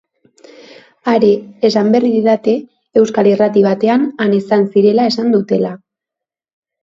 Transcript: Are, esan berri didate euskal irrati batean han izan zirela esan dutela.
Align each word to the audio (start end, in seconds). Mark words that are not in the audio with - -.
Are, 1.11 1.27
esan 1.67 1.89
berri 1.95 2.09
didate 2.13 2.55
euskal 3.01 3.29
irrati 3.33 3.63
batean 3.67 4.07
han 4.25 4.33
izan 4.39 4.65
zirela 4.77 5.05
esan 5.11 5.29
dutela. 5.37 5.73